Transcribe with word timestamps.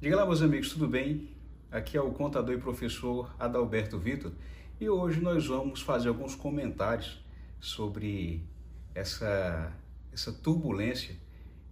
Diga 0.00 0.16
lá, 0.16 0.24
meus 0.24 0.40
amigos, 0.40 0.70
tudo 0.70 0.88
bem? 0.88 1.28
Aqui 1.70 1.94
é 1.94 2.00
o 2.00 2.10
contador 2.10 2.54
e 2.54 2.58
professor 2.58 3.36
Adalberto 3.38 3.98
Vitor 3.98 4.32
e 4.80 4.88
hoje 4.88 5.20
nós 5.20 5.46
vamos 5.46 5.82
fazer 5.82 6.08
alguns 6.08 6.34
comentários 6.34 7.22
sobre 7.60 8.42
essa, 8.94 9.70
essa 10.10 10.32
turbulência 10.32 11.14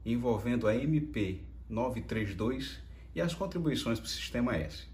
envolvendo 0.05 0.69
a 0.69 0.77
MP 0.77 1.41
932 1.71 2.79
e 3.15 3.21
as 3.23 3.33
contribuições 3.33 3.99
para 3.99 4.05
o 4.05 4.11
Sistema 4.11 4.55
S. 4.55 4.85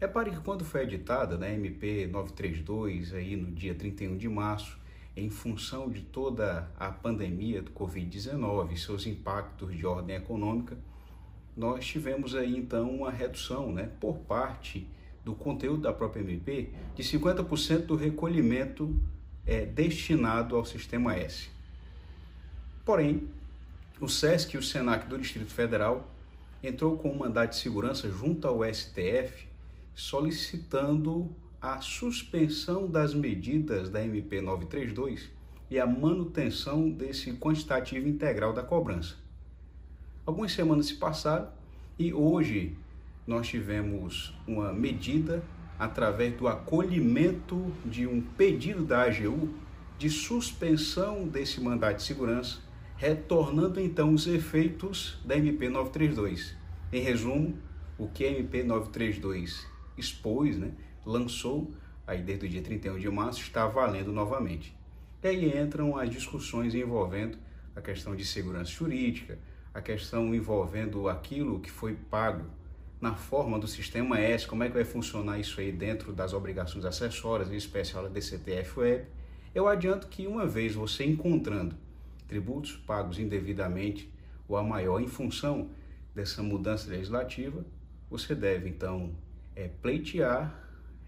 Repare 0.00 0.30
que 0.30 0.40
quando 0.40 0.64
foi 0.64 0.84
editada 0.84 1.36
né, 1.36 1.48
a 1.48 1.52
MP 1.52 2.06
932, 2.06 3.12
aí 3.12 3.36
no 3.36 3.52
dia 3.52 3.74
31 3.74 4.16
de 4.16 4.26
março, 4.30 4.78
em 5.14 5.28
função 5.28 5.90
de 5.90 6.00
toda 6.00 6.70
a 6.78 6.90
pandemia 6.90 7.60
do 7.60 7.72
Covid-19 7.72 8.72
e 8.72 8.78
seus 8.78 9.06
impactos 9.06 9.76
de 9.76 9.84
ordem 9.84 10.16
econômica, 10.16 10.78
nós 11.56 11.86
tivemos 11.86 12.34
aí 12.34 12.56
então 12.56 12.90
uma 12.90 13.10
redução 13.10 13.72
né, 13.72 13.90
por 14.00 14.18
parte 14.18 14.86
do 15.24 15.34
conteúdo 15.34 15.82
da 15.82 15.92
própria 15.92 16.20
MP 16.20 16.70
de 16.94 17.02
50% 17.02 17.86
do 17.86 17.96
recolhimento 17.96 18.94
é, 19.46 19.64
destinado 19.64 20.56
ao 20.56 20.64
Sistema 20.64 21.14
S. 21.14 21.48
Porém, 22.84 23.28
o 24.00 24.08
SESC 24.08 24.54
e 24.54 24.58
o 24.58 24.62
SENAC 24.62 25.06
do 25.06 25.16
Distrito 25.16 25.50
Federal 25.50 26.10
entrou 26.62 26.96
com 26.96 27.10
um 27.10 27.16
mandato 27.16 27.50
de 27.50 27.56
segurança 27.56 28.10
junto 28.10 28.46
ao 28.46 28.62
STF 28.64 29.46
solicitando 29.94 31.30
a 31.60 31.80
suspensão 31.80 32.86
das 32.86 33.14
medidas 33.14 33.88
da 33.88 34.04
MP 34.04 34.40
932 34.40 35.30
e 35.70 35.78
a 35.78 35.86
manutenção 35.86 36.90
desse 36.90 37.32
quantitativo 37.34 38.06
integral 38.06 38.52
da 38.52 38.62
cobrança. 38.62 39.23
Algumas 40.26 40.52
semanas 40.52 40.86
se 40.86 40.94
passaram 40.94 41.48
e 41.98 42.14
hoje 42.14 42.74
nós 43.26 43.46
tivemos 43.46 44.34
uma 44.46 44.72
medida 44.72 45.44
através 45.78 46.34
do 46.34 46.48
acolhimento 46.48 47.70
de 47.84 48.06
um 48.06 48.22
pedido 48.22 48.86
da 48.86 49.02
AGU 49.02 49.50
de 49.98 50.08
suspensão 50.08 51.28
desse 51.28 51.60
mandato 51.60 51.96
de 51.96 52.04
segurança, 52.04 52.58
retornando 52.96 53.78
então 53.78 54.14
os 54.14 54.26
efeitos 54.26 55.20
da 55.26 55.36
MP 55.36 55.68
932. 55.68 56.56
Em 56.90 57.02
resumo, 57.02 57.58
o 57.98 58.08
que 58.08 58.24
a 58.24 58.30
MP 58.30 58.62
932 58.62 59.66
expôs, 59.98 60.56
né, 60.56 60.72
lançou, 61.04 61.70
aí 62.06 62.22
desde 62.22 62.46
o 62.46 62.48
dia 62.48 62.62
31 62.62 62.98
de 62.98 63.10
março, 63.10 63.42
está 63.42 63.66
valendo 63.66 64.10
novamente. 64.10 64.74
E 65.22 65.28
aí 65.28 65.58
entram 65.58 65.98
as 65.98 66.08
discussões 66.08 66.74
envolvendo 66.74 67.36
a 67.76 67.82
questão 67.82 68.16
de 68.16 68.24
segurança 68.24 68.70
jurídica, 68.70 69.38
a 69.74 69.82
questão 69.82 70.32
envolvendo 70.32 71.08
aquilo 71.08 71.58
que 71.58 71.70
foi 71.70 71.94
pago 71.94 72.44
na 73.00 73.14
forma 73.14 73.58
do 73.58 73.66
sistema 73.66 74.18
S, 74.18 74.46
como 74.46 74.62
é 74.62 74.68
que 74.68 74.74
vai 74.74 74.84
funcionar 74.84 75.38
isso 75.38 75.60
aí 75.60 75.72
dentro 75.72 76.12
das 76.12 76.32
obrigações 76.32 76.84
acessórias, 76.84 77.50
em 77.50 77.56
especial 77.56 78.06
a 78.06 78.08
DCTF 78.08 78.80
Web. 78.80 79.06
Eu 79.52 79.68
adianto 79.68 80.06
que 80.06 80.26
uma 80.26 80.46
vez 80.46 80.74
você 80.74 81.04
encontrando 81.04 81.74
tributos 82.28 82.76
pagos 82.76 83.18
indevidamente 83.18 84.10
ou 84.48 84.56
a 84.56 84.62
maior 84.62 85.00
em 85.00 85.08
função 85.08 85.68
dessa 86.14 86.42
mudança 86.42 86.88
legislativa, 86.88 87.64
você 88.08 88.34
deve 88.34 88.68
então 88.68 89.12
é, 89.56 89.68
pleitear 89.82 90.54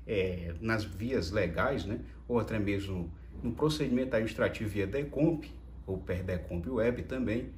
é, 0.07 0.55
nas 0.61 0.85
vias 0.85 1.31
legais, 1.31 1.85
né, 1.85 2.01
ou 2.29 2.39
até 2.39 2.59
mesmo 2.59 3.11
no 3.43 3.53
procedimento 3.53 4.15
administrativo 4.15 4.69
via 4.69 4.87
DECOMP, 4.87 5.51
ou 5.87 5.99
per 5.99 6.25
DECOMP 6.25 6.69
Web 6.69 7.03
também, 7.05 7.51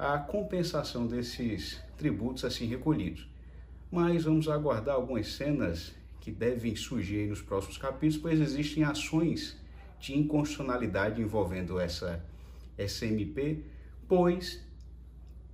a 0.00 0.16
compensação 0.16 1.06
desses 1.06 1.78
tributos 1.98 2.42
assim 2.46 2.64
recolhidos. 2.64 3.28
Mas 3.92 4.24
vamos 4.24 4.48
aguardar 4.48 4.94
algumas 4.94 5.34
cenas 5.34 5.92
que 6.22 6.30
devem 6.30 6.74
surgir 6.74 7.28
nos 7.28 7.42
próximos 7.42 7.76
capítulos, 7.76 8.16
pois 8.16 8.40
existem 8.40 8.82
ações 8.82 9.58
de 9.98 10.16
inconstitucionalidade 10.16 11.20
envolvendo 11.20 11.78
essa 11.78 12.24
SMP, 12.78 13.62
pois 14.08 14.64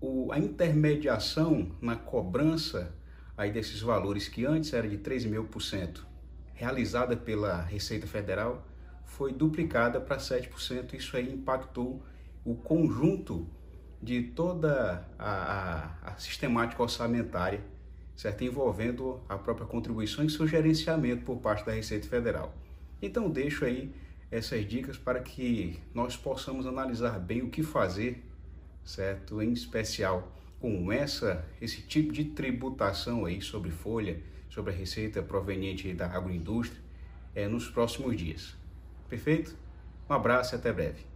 o, 0.00 0.30
a 0.30 0.38
intermediação 0.38 1.72
na 1.82 1.96
cobrança 1.96 2.94
aí 3.36 3.50
desses 3.50 3.80
valores 3.80 4.28
que 4.28 4.46
antes 4.46 4.72
era 4.72 4.88
de 4.88 4.96
13,5%, 4.98 6.02
realizada 6.54 7.16
pela 7.16 7.62
Receita 7.62 8.06
Federal, 8.06 8.64
foi 9.06 9.32
duplicada 9.32 10.00
para 10.00 10.18
7%. 10.18 10.94
Isso 10.94 11.16
aí 11.16 11.32
impactou 11.32 12.00
o 12.44 12.54
conjunto 12.54 13.50
de 14.02 14.22
toda 14.22 15.06
a, 15.18 15.90
a, 16.04 16.10
a 16.12 16.16
sistemática 16.16 16.82
orçamentária, 16.82 17.60
certo? 18.16 18.44
envolvendo 18.44 19.20
a 19.28 19.36
própria 19.36 19.66
contribuição 19.66 20.24
e 20.24 20.30
seu 20.30 20.46
gerenciamento 20.46 21.24
por 21.24 21.38
parte 21.38 21.64
da 21.64 21.72
Receita 21.72 22.06
Federal. 22.06 22.54
Então 23.00 23.30
deixo 23.30 23.64
aí 23.64 23.92
essas 24.30 24.66
dicas 24.66 24.96
para 24.98 25.20
que 25.20 25.78
nós 25.94 26.16
possamos 26.16 26.66
analisar 26.66 27.18
bem 27.18 27.42
o 27.42 27.50
que 27.50 27.62
fazer, 27.62 28.22
certo? 28.84 29.40
Em 29.40 29.52
especial 29.52 30.32
com 30.60 30.90
essa 30.90 31.44
esse 31.60 31.82
tipo 31.82 32.12
de 32.12 32.24
tributação 32.24 33.24
aí 33.24 33.40
sobre 33.40 33.70
folha, 33.70 34.20
sobre 34.48 34.72
a 34.72 34.76
receita 34.76 35.22
proveniente 35.22 35.92
da 35.92 36.06
agroindústria, 36.06 36.80
é, 37.34 37.46
nos 37.46 37.68
próximos 37.68 38.16
dias. 38.16 38.56
Perfeito? 39.08 39.54
Um 40.08 40.14
abraço 40.14 40.54
e 40.54 40.56
até 40.56 40.72
breve. 40.72 41.15